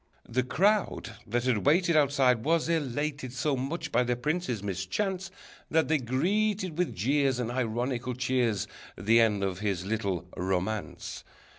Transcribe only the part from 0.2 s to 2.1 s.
_]The crowd that had waited